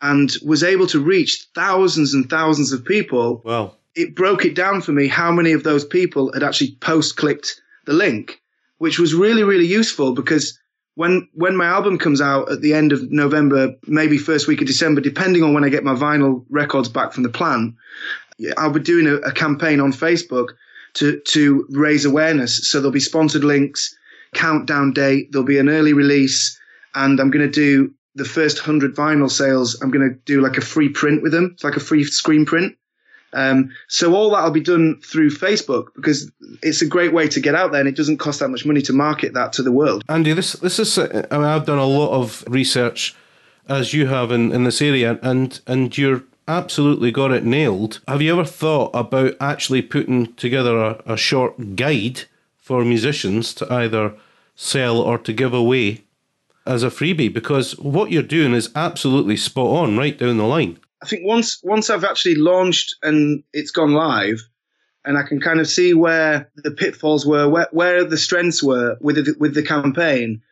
[0.03, 3.43] and was able to reach thousands and thousands of people.
[3.45, 3.77] Wow.
[3.95, 7.61] It broke it down for me how many of those people had actually post clicked
[7.87, 8.41] the link,
[8.79, 10.59] which was really, really useful because
[10.95, 14.67] when when my album comes out at the end of November, maybe first week of
[14.67, 17.77] December, depending on when I get my vinyl records back from the plan,
[18.57, 20.51] I'll be doing a, a campaign on Facebook
[20.95, 22.69] to to raise awareness.
[22.69, 23.97] So there'll be sponsored links,
[24.35, 26.59] countdown date, there'll be an early release,
[26.95, 29.81] and I'm going to do the first hundred vinyl sales.
[29.81, 31.53] I'm going to do like a free print with them.
[31.55, 32.77] It's like a free screen print.
[33.33, 36.31] Um, so all that will be done through Facebook because
[36.63, 38.83] it's a great way to get out there, and it doesn't cost that much money
[38.83, 40.05] to market that to the world.
[40.09, 43.17] Andy, this this is I mean, I've done a lot of research
[43.69, 48.01] as you have in, in this area, and and you're absolutely got it nailed.
[48.07, 52.23] Have you ever thought about actually putting together a, a short guide
[52.59, 54.15] for musicians to either
[54.57, 56.05] sell or to give away
[56.67, 57.33] as a freebie?
[57.33, 60.79] Because what you're doing is absolutely spot on right down the line.
[61.03, 64.43] I think once once I've actually launched and it's gone live,
[65.05, 68.99] and I can kind of see where the pitfalls were, where, where the strengths were
[69.01, 70.43] with the, with the campaign,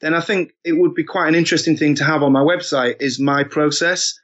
[0.00, 2.96] then I think it would be quite an interesting thing to have on my website.
[3.00, 4.18] Is my process.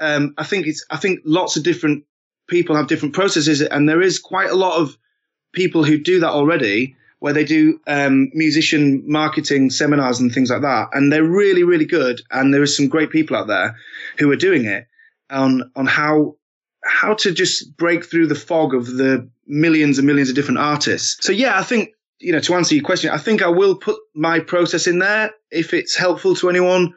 [0.00, 2.04] Um, I think it's I think lots of different
[2.48, 4.96] people have different processes, and there is quite a lot of
[5.52, 10.62] people who do that already, where they do um, musician marketing seminars and things like
[10.62, 12.20] that, and they're really really good.
[12.30, 13.76] And there is some great people out there
[14.18, 14.86] who are doing it
[15.30, 16.36] on on how
[16.84, 21.24] how to just break through the fog of the millions and millions of different artists.
[21.24, 23.98] So yeah, I think you know to answer your question, I think I will put
[24.14, 26.94] my process in there if it's helpful to anyone.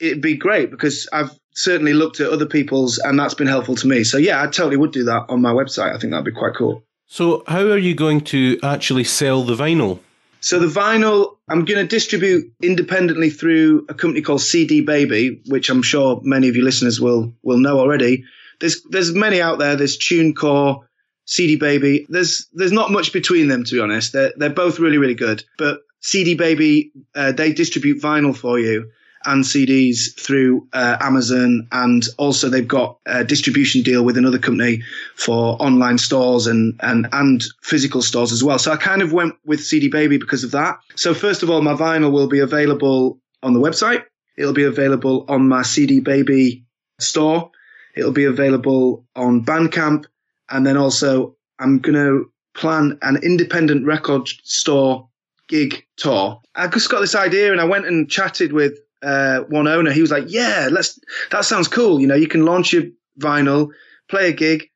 [0.00, 3.86] It'd be great because I've certainly looked at other people's and that's been helpful to
[3.86, 4.02] me.
[4.04, 5.94] So yeah, I totally would do that on my website.
[5.94, 6.82] I think that'd be quite cool.
[7.12, 9.98] So how are you going to actually sell the vinyl?
[10.40, 15.70] So the vinyl, I'm going to distribute independently through a company called CD Baby, which
[15.70, 18.22] I'm sure many of your listeners will will know already.
[18.60, 19.74] There's there's many out there.
[19.74, 20.84] There's TuneCore,
[21.24, 22.06] CD Baby.
[22.08, 24.12] There's there's not much between them to be honest.
[24.12, 25.42] They're they're both really really good.
[25.58, 28.88] But CD Baby, uh, they distribute vinyl for you
[29.26, 34.82] and CDs through uh, Amazon, and also they've got a distribution deal with another company
[35.16, 38.58] for online stores and and and physical stores as well.
[38.58, 40.78] So I kind of went with CD Baby because of that.
[40.96, 44.04] So first of all, my vinyl will be available on the website.
[44.36, 46.64] It'll be available on my CD Baby
[46.98, 47.50] store.
[47.94, 50.06] It'll be available on Bandcamp,
[50.48, 52.20] and then also I'm gonna
[52.54, 55.08] plan an independent record store
[55.48, 56.40] gig tour.
[56.54, 60.00] I just got this idea and I went and chatted with uh, one owner, he
[60.02, 60.98] was like, "Yeah, let's.
[61.30, 62.00] That sounds cool.
[62.00, 62.84] You know, you can launch your
[63.18, 63.70] vinyl,
[64.08, 64.68] play a gig,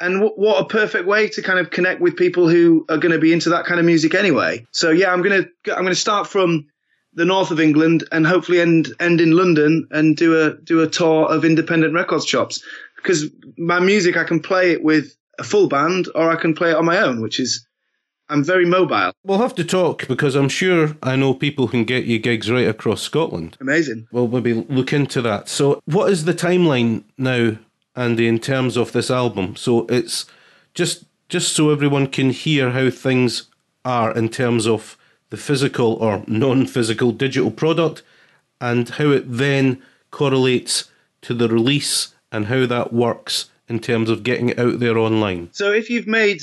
[0.00, 3.12] and w- what a perfect way to kind of connect with people who are going
[3.12, 4.66] to be into that kind of music anyway.
[4.72, 6.66] So yeah, I'm gonna I'm gonna start from
[7.14, 10.88] the north of England and hopefully end end in London and do a do a
[10.88, 12.62] tour of independent records shops
[12.96, 16.70] because my music I can play it with a full band or I can play
[16.70, 17.66] it on my own, which is
[18.32, 19.12] I'm very mobile.
[19.24, 22.50] We'll have to talk because I'm sure I know people who can get you gigs
[22.50, 23.58] right across Scotland.
[23.60, 24.08] Amazing.
[24.10, 25.50] We'll maybe look into that.
[25.50, 27.58] So, what is the timeline now,
[27.94, 29.54] Andy, in terms of this album?
[29.56, 30.24] So it's
[30.72, 33.44] just just so everyone can hear how things
[33.84, 34.96] are in terms of
[35.28, 38.02] the physical or non-physical digital product,
[38.62, 40.90] and how it then correlates
[41.20, 45.50] to the release and how that works in terms of getting it out there online.
[45.52, 46.40] So if you've made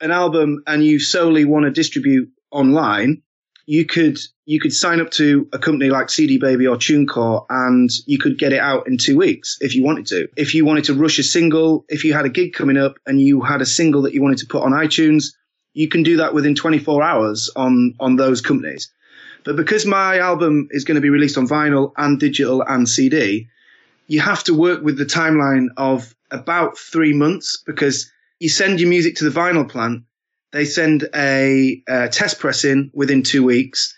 [0.00, 3.22] an album and you solely want to distribute online,
[3.66, 7.90] you could you could sign up to a company like CD Baby or TuneCore and
[8.06, 10.28] you could get it out in two weeks if you wanted to.
[10.36, 13.20] If you wanted to rush a single, if you had a gig coming up and
[13.20, 15.32] you had a single that you wanted to put on iTunes,
[15.72, 18.92] you can do that within 24 hours on on those companies.
[19.44, 23.48] But because my album is going to be released on vinyl and digital and CD,
[24.06, 28.10] you have to work with the timeline of about three months because
[28.44, 30.04] you send your music to the vinyl plant,
[30.52, 33.94] they send a, a test press in within two weeks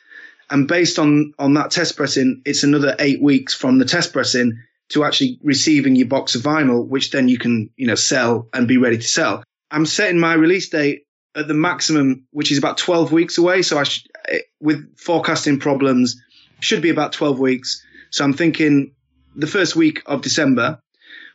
[0.51, 4.59] and based on, on that test pressing, it's another eight weeks from the test pressing
[4.91, 8.69] to actually receiving your box of vinyl, which then you can, you know, sell and
[8.69, 9.43] be ready to sell.
[9.71, 11.03] I'm setting my release date
[11.35, 13.63] at the maximum, which is about 12 weeks away.
[13.63, 16.17] So I, sh- eh, with forecasting problems,
[16.61, 17.85] should be about 12 weeks.
[18.11, 18.93] So I'm thinking
[19.35, 20.79] the first week of December,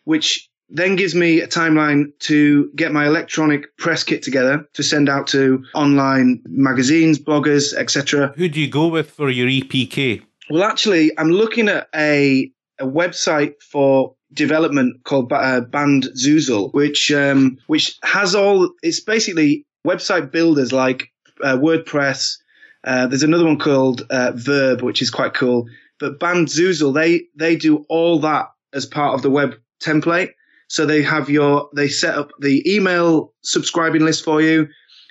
[0.05, 5.09] which then gives me a timeline to get my electronic press kit together to send
[5.09, 8.33] out to online magazines, bloggers, etc.
[8.37, 10.23] Who do you go with for your EPK?
[10.49, 17.57] Well, actually, I'm looking at a a website for development called uh, Bandzoogle, which um,
[17.67, 18.71] which has all.
[18.81, 21.11] It's basically website builders like
[21.43, 22.37] uh, WordPress.
[22.83, 25.67] Uh, there's another one called uh, Virb, which is quite cool.
[25.99, 30.31] But Bandzoogle, they they do all that as part of the web template.
[30.71, 34.69] So they have your, they set up the email subscribing list for you.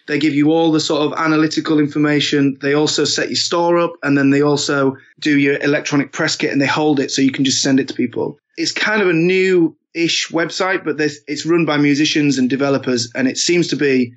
[0.09, 2.57] They give you all the sort of analytical information.
[2.63, 6.51] They also set your store up and then they also do your electronic press kit
[6.51, 8.39] and they hold it so you can just send it to people.
[8.57, 13.29] It's kind of a new ish website, but it's run by musicians and developers and
[13.29, 14.15] it seems to be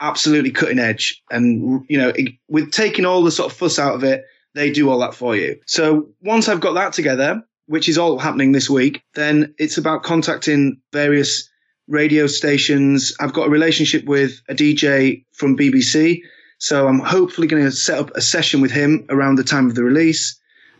[0.00, 1.22] absolutely cutting edge.
[1.30, 4.24] And, you know, it, with taking all the sort of fuss out of it,
[4.56, 5.56] they do all that for you.
[5.66, 10.02] So once I've got that together, which is all happening this week, then it's about
[10.02, 11.48] contacting various
[11.86, 13.14] radio stations.
[13.20, 16.18] I've got a relationship with a DJ from BBC.
[16.58, 19.76] So I'm hopefully going to set up a session with him around the time of
[19.76, 20.36] the release.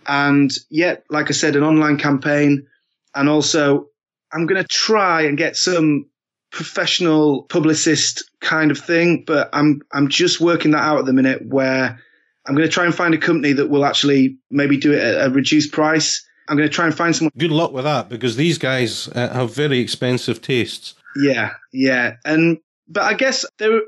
[0.08, 2.66] And yet, like I said, an online campaign.
[3.14, 3.86] And also,
[4.32, 6.06] I'm going to try and get some
[6.50, 11.46] professional publicist kind of thing, but I'm, I'm just working that out at the minute
[11.46, 12.00] where
[12.46, 15.28] I'm going to try and find a company that will actually maybe do it at
[15.28, 17.30] a reduced price I'm going to try and find someone.
[17.38, 20.94] Good luck with that because these guys uh, have very expensive tastes.
[21.16, 22.58] Yeah, yeah, and
[22.88, 23.80] but I guess there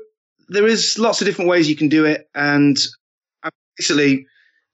[0.47, 2.79] there is lots of different ways you can do it, and
[3.43, 4.27] I'm basically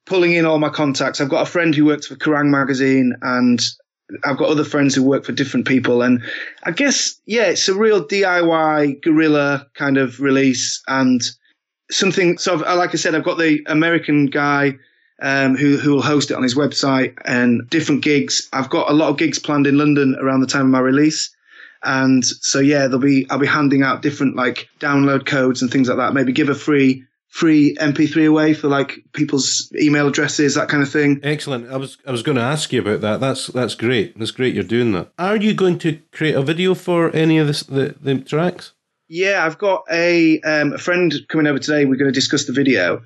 [0.05, 1.19] pulling in all my contacts.
[1.19, 3.59] I've got a friend who works for Kerrang magazine, and
[4.23, 6.21] I've got other friends who work for different people, and
[6.65, 11.21] I guess yeah, it's a real DIY guerrilla kind of release, and
[11.89, 12.37] something.
[12.37, 14.75] So, like I said, I've got the American guy
[15.21, 18.49] um, who who will host it on his website and different gigs.
[18.53, 21.35] I've got a lot of gigs planned in London around the time of my release.
[21.83, 25.87] And so yeah, there'll be I'll be handing out different like download codes and things
[25.87, 26.13] like that.
[26.13, 30.91] Maybe give a free free MP3 away for like people's email addresses, that kind of
[30.91, 31.19] thing.
[31.23, 31.71] Excellent.
[31.71, 33.19] I was I was going to ask you about that.
[33.19, 34.17] That's that's great.
[34.17, 34.53] That's great.
[34.53, 35.11] You're doing that.
[35.17, 38.73] Are you going to create a video for any of this, the the tracks?
[39.07, 41.85] Yeah, I've got a um, a friend coming over today.
[41.85, 43.01] We're going to discuss the video.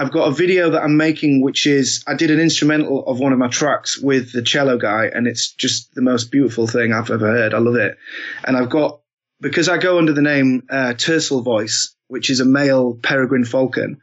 [0.00, 3.34] I've got a video that I'm making, which is I did an instrumental of one
[3.34, 7.10] of my tracks with the cello guy, and it's just the most beautiful thing I've
[7.10, 7.52] ever heard.
[7.52, 7.98] I love it.
[8.44, 9.00] And I've got
[9.42, 14.00] because I go under the name uh, Tercel Voice, which is a male peregrine falcon.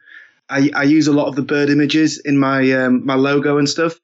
[0.48, 3.68] I, I use a lot of the bird images in my um, my logo and
[3.68, 4.00] stuff,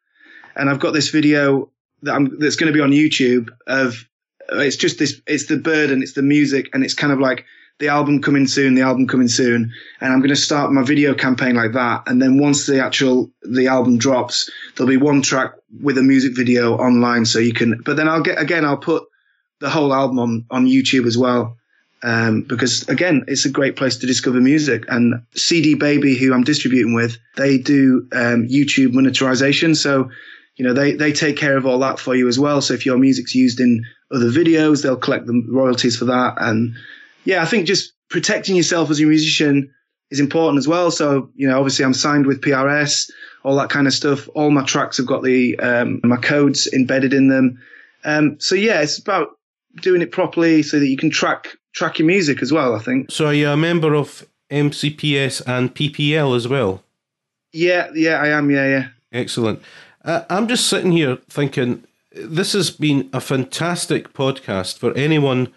[0.55, 1.69] and I've got this video
[2.01, 4.03] that I'm that's going to be on YouTube of
[4.49, 7.45] it's just this it's the bird and it's the music and it's kind of like
[7.79, 11.13] the album coming soon, the album coming soon, and I'm going to start my video
[11.13, 12.03] campaign like that.
[12.07, 16.35] And then once the actual the album drops, there'll be one track with a music
[16.35, 17.81] video online, so you can.
[17.83, 19.03] But then I'll get again, I'll put
[19.59, 21.57] the whole album on on YouTube as well.
[22.03, 24.83] Um, because again, it's a great place to discover music.
[24.89, 29.73] And CD Baby, who I'm distributing with, they do um, YouTube monetization.
[29.73, 30.09] So,
[30.57, 32.61] you know, they, they take care of all that for you as well.
[32.61, 36.35] So if your music's used in other videos, they'll collect the royalties for that.
[36.39, 36.75] And
[37.25, 39.73] yeah, I think just protecting yourself as a musician
[40.11, 40.91] is important as well.
[40.91, 43.09] So, you know, obviously I'm signed with PRS,
[43.43, 44.29] all that kind of stuff.
[44.35, 47.59] All my tracks have got the, um, my codes embedded in them.
[48.03, 49.39] Um, so yeah, it's about
[49.81, 53.09] doing it properly so that you can track, track your music as well, I think.
[53.09, 56.83] So are you a member of MCPS and PPL as well?
[57.51, 58.49] Yeah, yeah, I am.
[58.51, 58.87] Yeah, yeah.
[59.11, 59.61] Excellent.
[60.03, 65.53] Uh, I'm just sitting here thinking this has been a fantastic podcast for anyone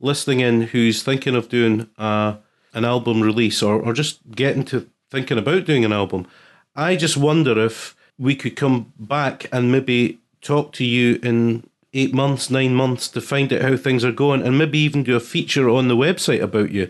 [0.00, 2.36] listening in who's thinking of doing uh,
[2.72, 6.26] an album release or, or just getting to thinking about doing an album,
[6.74, 12.14] I just wonder if we could come back and maybe talk to you in eight
[12.14, 15.20] months, nine months to find out how things are going, and maybe even do a
[15.20, 16.88] feature on the website about you.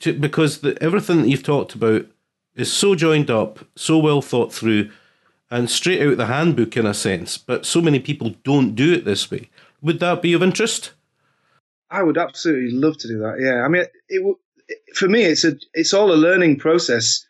[0.00, 2.06] To, because the, everything that you've talked about
[2.56, 4.90] is so joined up, so well thought through,
[5.50, 7.38] and straight out the handbook in a sense.
[7.38, 9.48] But so many people don't do it this way.
[9.80, 10.92] Would that be of interest?
[11.92, 13.36] I would absolutely love to do that.
[13.38, 14.36] Yeah, I mean, it,
[14.68, 17.24] it for me, it's a it's all a learning process,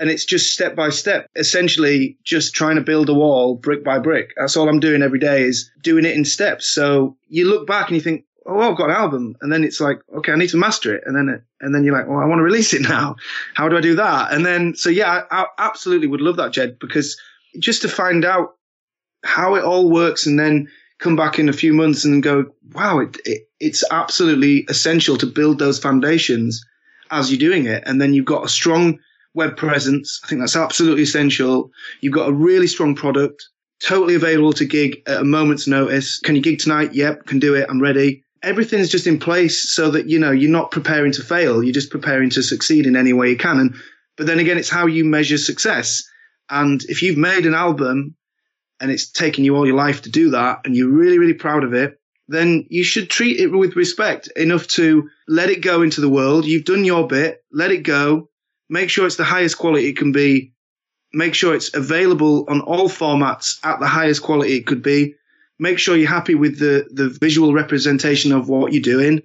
[0.00, 1.28] and it's just step by step.
[1.36, 4.32] Essentially, just trying to build a wall brick by brick.
[4.36, 6.66] That's all I'm doing every day is doing it in steps.
[6.68, 9.80] So you look back and you think, oh, I've got an album, and then it's
[9.80, 12.18] like, okay, I need to master it, and then it, and then you're like, well,
[12.18, 13.14] I want to release it now.
[13.54, 14.32] How do I do that?
[14.32, 17.16] And then so yeah, I, I absolutely would love that, Jed, because
[17.60, 18.56] just to find out
[19.24, 20.68] how it all works, and then
[21.00, 25.26] come back in a few months and go, wow, it, it, it's absolutely essential to
[25.26, 26.64] build those foundations
[27.10, 27.82] as you're doing it.
[27.86, 28.98] And then you've got a strong
[29.34, 30.20] web presence.
[30.22, 31.70] I think that's absolutely essential.
[32.00, 33.48] You've got a really strong product,
[33.82, 36.20] totally available to gig at a moment's notice.
[36.20, 36.94] Can you gig tonight?
[36.94, 37.66] Yep, can do it.
[37.68, 38.22] I'm ready.
[38.42, 41.62] Everything's just in place so that, you know, you're not preparing to fail.
[41.62, 43.58] You're just preparing to succeed in any way you can.
[43.58, 43.74] And,
[44.16, 46.02] but then again, it's how you measure success.
[46.50, 48.16] And if you've made an album
[48.80, 51.64] and it's taken you all your life to do that and you're really, really proud
[51.64, 56.00] of it, then you should treat it with respect enough to let it go into
[56.00, 56.46] the world.
[56.46, 58.28] You've done your bit, let it go,
[58.68, 60.52] make sure it's the highest quality it can be,
[61.12, 65.14] make sure it's available on all formats at the highest quality it could be,
[65.58, 69.22] make sure you're happy with the, the visual representation of what you're doing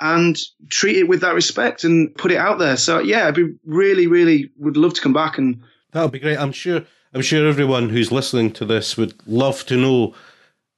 [0.00, 0.38] and
[0.70, 2.76] treat it with that respect and put it out there.
[2.76, 6.18] So yeah, I'd be really, really would love to come back and that would be
[6.18, 6.38] great.
[6.38, 6.84] I'm sure
[7.14, 10.14] I'm sure everyone who's listening to this would love to know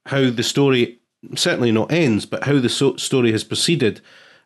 [0.05, 0.99] how the story
[1.35, 4.01] certainly not ends, but how the so- story has proceeded.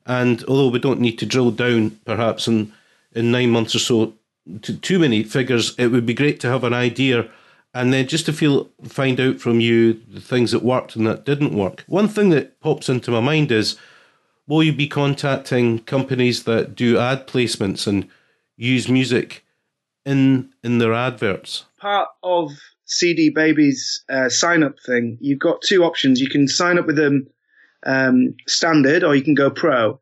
[0.05, 2.73] And although we don't need to drill down, perhaps in
[3.13, 4.13] in nine months or so,
[4.61, 7.29] to too many figures, it would be great to have an idea,
[7.73, 11.25] and then just to feel find out from you the things that worked and that
[11.25, 11.83] didn't work.
[11.87, 13.77] One thing that pops into my mind is,
[14.47, 18.07] will you be contacting companies that do ad placements and
[18.57, 19.45] use music
[20.05, 21.65] in in their adverts?
[21.85, 22.49] Part of
[22.85, 26.19] CD Baby's uh, sign up thing, you've got two options.
[26.19, 27.27] You can sign up with them
[27.85, 29.99] um, standard, or you can go pro.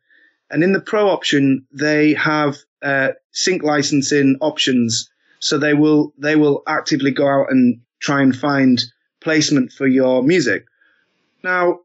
[0.49, 5.09] And in the pro option, they have uh, sync licensing options,
[5.39, 8.81] so they will they will actively go out and try and find
[9.19, 10.63] placement for your music.
[11.43, 11.79] Now,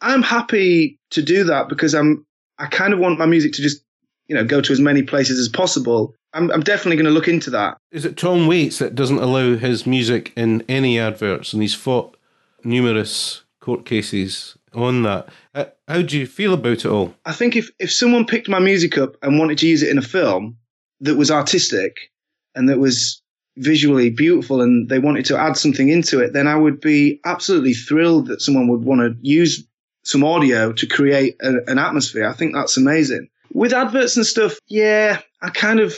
[0.00, 2.24] I'm happy to do that because I'm
[2.58, 3.82] I kind of want my music to just
[4.28, 6.14] you know go to as many places as possible.
[6.32, 7.78] I'm, I'm definitely going to look into that.
[7.90, 12.16] Is it Tom Waits that doesn't allow his music in any adverts, and he's fought
[12.62, 15.28] numerous court cases on that?
[15.54, 17.14] Uh, how do you feel about it all?
[17.24, 19.98] I think if if someone picked my music up and wanted to use it in
[19.98, 20.58] a film
[21.00, 22.10] that was artistic
[22.54, 23.22] and that was
[23.58, 27.72] visually beautiful and they wanted to add something into it, then I would be absolutely
[27.72, 29.66] thrilled that someone would want to use
[30.04, 32.28] some audio to create a, an atmosphere.
[32.28, 33.28] I think that's amazing.
[33.52, 35.96] With adverts and stuff, yeah, I kind of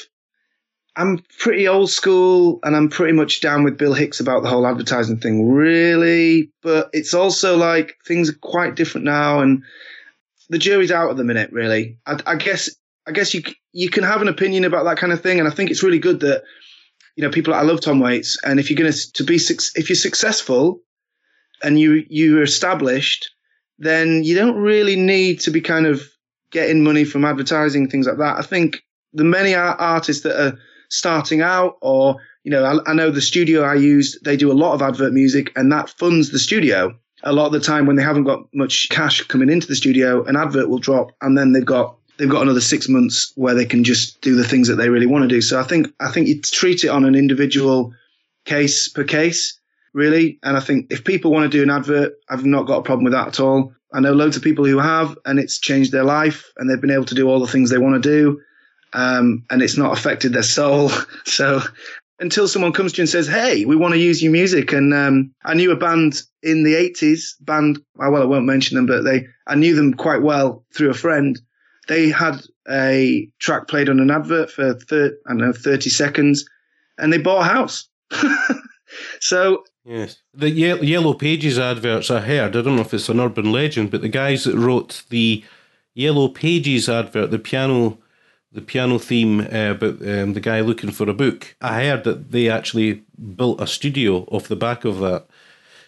[0.98, 4.66] I'm pretty old school and I'm pretty much down with Bill Hicks about the whole
[4.66, 6.50] advertising thing, really.
[6.60, 9.62] But it's also like things are quite different now and
[10.50, 11.96] the jury's out at the minute, really.
[12.06, 12.68] I, I guess,
[13.06, 13.42] I guess you,
[13.72, 15.38] you can have an opinion about that kind of thing.
[15.38, 16.42] And I think it's really good that,
[17.14, 18.36] you know, people, I love Tom Waits.
[18.42, 20.80] And if you're going to, to be, if you're successful
[21.62, 23.30] and you, you're established,
[23.78, 26.02] then you don't really need to be kind of
[26.50, 28.38] getting money from advertising, things like that.
[28.38, 28.82] I think
[29.12, 33.62] the many artists that are, starting out or you know I, I, know the studio
[33.62, 36.96] i used they do a lot of advert music and that funds the studio.
[37.24, 40.24] A lot of the time when they haven't got much cash coming into the studio
[40.24, 43.64] an advert will drop and then they've got they've got another six months where they
[43.64, 45.42] can just do the things that they really want to do.
[45.42, 47.92] So i think i think you treat it on an individual
[48.44, 49.58] case per case
[49.92, 50.38] really.
[50.42, 53.04] And i think if people want to do an advert i've not got a problem
[53.04, 56.04] with that at all I know loads of people who have, and it's changed their
[56.04, 58.40] life, and they've been able to do all the things they want to do
[58.92, 60.90] um, and it's not affected their soul.
[61.24, 61.60] So
[62.18, 64.92] until someone comes to you and says, "Hey, we want to use your music," and
[64.92, 69.02] um, I knew a band in the '80s, band well, I won't mention them, but
[69.02, 71.38] they I knew them quite well through a friend.
[71.86, 76.44] They had a track played on an advert for thir- I don't know 30 seconds,
[76.98, 77.88] and they bought a house.
[79.20, 80.18] so Yes.
[80.34, 83.90] The Ye- Yellow Pages adverts I heard, I don't know if it's an urban legend,
[83.90, 85.44] but the guys that wrote the
[85.94, 87.98] Yellow Pages advert, the piano
[88.50, 91.54] the piano theme uh, about um, the guy looking for a book.
[91.60, 93.02] I heard that they actually
[93.36, 95.26] built a studio off the back of that.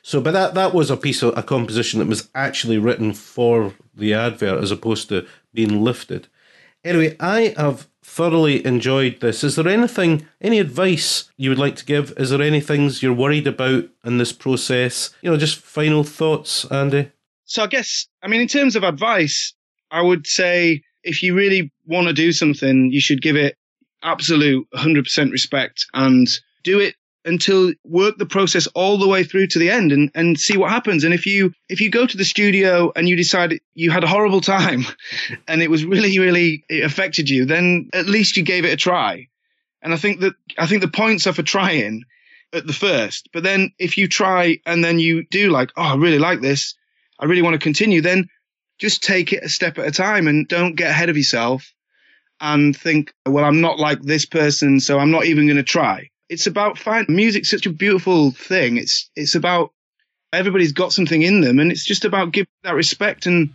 [0.02, 3.74] So, but that that was a piece of a composition that was actually written for
[3.94, 6.28] the advert as opposed to being lifted.
[6.84, 9.44] Anyway, I have thoroughly enjoyed this.
[9.44, 12.12] Is there anything, any advice you would like to give?
[12.16, 15.10] Is there any things you're worried about in this process?
[15.22, 17.10] You know, just final thoughts, Andy.
[17.44, 19.52] So, I guess, I mean, in terms of advice,
[19.90, 23.56] I would say if you really want to do something, you should give it
[24.02, 26.28] absolute 100% respect and
[26.62, 26.94] do it
[27.24, 30.70] until work the process all the way through to the end and, and see what
[30.70, 31.04] happens.
[31.04, 34.08] And if you if you go to the studio and you decide you had a
[34.08, 34.84] horrible time
[35.48, 38.76] and it was really, really it affected you, then at least you gave it a
[38.76, 39.28] try.
[39.82, 42.04] And I think that I think the points are for trying
[42.52, 43.28] at the first.
[43.32, 46.74] But then if you try and then you do like, oh, I really like this,
[47.18, 48.28] I really want to continue, then
[48.78, 51.74] just take it a step at a time and don't get ahead of yourself
[52.40, 56.10] and think, well, I'm not like this person, so I'm not even going to try
[56.30, 58.78] it's about finding music's such a beautiful thing.
[58.78, 59.72] It's it's about
[60.32, 63.50] everybody's got something in them, and it's just about giving that respect and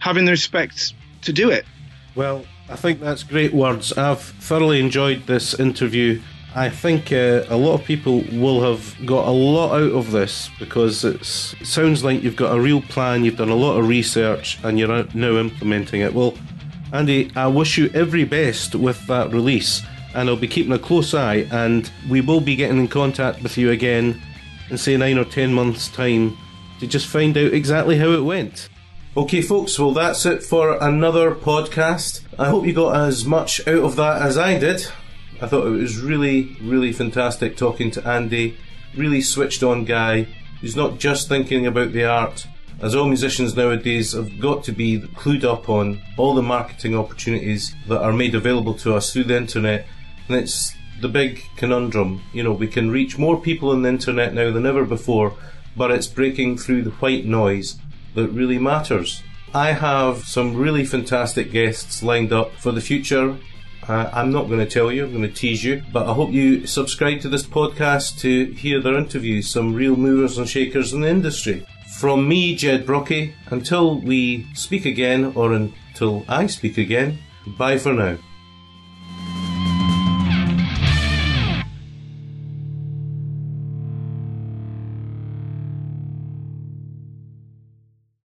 [0.00, 0.92] having the respect
[1.22, 1.64] to do it.
[2.14, 3.92] Well, I think that's great words.
[3.92, 6.20] I've thoroughly enjoyed this interview.
[6.54, 10.50] I think uh, a lot of people will have got a lot out of this
[10.58, 14.58] because it sounds like you've got a real plan, you've done a lot of research,
[14.64, 16.12] and you're now implementing it.
[16.12, 16.36] Well,
[16.92, 19.82] Andy, I wish you every best with that release
[20.14, 21.46] and I'll be keeping a close eye.
[21.50, 24.20] And we will be getting in contact with you again
[24.70, 26.36] in say nine or ten months' time
[26.80, 28.68] to just find out exactly how it went.
[29.16, 32.22] Okay, folks, well, that's it for another podcast.
[32.38, 34.86] I hope you got as much out of that as I did.
[35.40, 38.56] I thought it was really, really fantastic talking to Andy.
[38.96, 40.28] Really switched on guy
[40.60, 42.46] who's not just thinking about the art,
[42.80, 47.74] as all musicians nowadays have got to be clued up on all the marketing opportunities
[47.88, 49.86] that are made available to us through the internet
[50.28, 52.22] and it's the big conundrum.
[52.32, 55.34] You know, we can reach more people on the internet now than ever before,
[55.76, 57.78] but it's breaking through the white noise
[58.14, 59.22] that really matters.
[59.54, 63.36] I have some really fantastic guests lined up for the future.
[63.86, 66.30] Uh, I'm not going to tell you, I'm going to tease you, but I hope
[66.30, 71.00] you subscribe to this podcast to hear their interviews, some real movers and shakers in
[71.00, 71.66] the industry.
[71.98, 77.18] From me, Jed Brocky, until we speak again, or until I speak again,
[77.56, 78.18] bye for now.